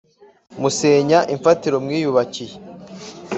musenya 0.61 1.19
imfatiro 1.33 1.75
mwiyubakiye 1.83 2.55